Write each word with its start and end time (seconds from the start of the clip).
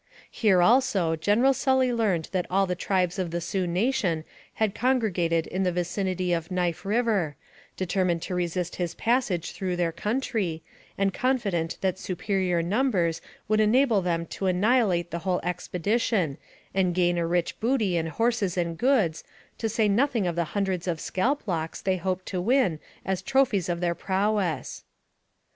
Here, 0.31 0.63
also, 0.63 1.15
General 1.15 1.53
Sully 1.53 1.93
learned 1.93 2.29
that 2.31 2.47
all 2.49 2.65
the 2.65 2.73
tribes 2.73 3.19
of 3.19 3.29
the 3.29 3.39
Sioux 3.39 3.67
nation 3.67 4.23
had 4.55 4.73
congregated 4.73 5.45
in 5.45 5.61
the 5.61 5.71
vicinity 5.71 6.33
of 6.33 6.49
Knife 6.49 6.85
River, 6.87 7.35
determined 7.77 8.23
to 8.23 8.33
resist 8.33 8.77
his 8.77 8.95
passage 8.95 9.51
through 9.51 9.75
* 9.75 9.75
their 9.75 9.91
country, 9.91 10.63
and 10.97 11.13
confident 11.13 11.77
that 11.81 11.99
superior 11.99 12.63
numbers 12.63 13.21
would 13.47 13.59
enable 13.59 14.01
them 14.01 14.25
to 14.25 14.47
annihilate 14.47 15.11
the 15.11 15.19
whole 15.19 15.39
expedition, 15.43 16.39
and 16.73 16.95
gain 16.95 17.19
a 17.19 17.27
rich 17.27 17.59
booty 17.59 17.95
in 17.95 18.07
horses 18.07 18.57
and 18.57 18.79
goods, 18.79 19.23
to 19.59 19.69
say 19.69 19.87
nothing 19.87 20.25
of 20.25 20.35
the 20.35 20.45
hundreds 20.57 20.87
of 20.87 20.99
scalp 20.99 21.47
locks 21.47 21.79
they 21.79 21.97
hoped 21.97 22.25
to 22.25 22.41
win 22.41 22.79
as 23.05 23.21
trophies 23.21 23.69
of 23.69 23.81
their 23.81 23.93
prowess. 23.93 24.83